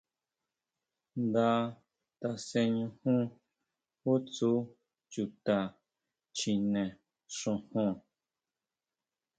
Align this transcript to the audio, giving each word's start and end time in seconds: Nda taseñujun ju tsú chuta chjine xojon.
Nda 1.23 1.49
taseñujun 2.19 3.19
ju 4.03 4.13
tsú 4.31 4.51
chuta 5.11 5.57
chjine 6.37 6.83
xojon. 7.37 7.93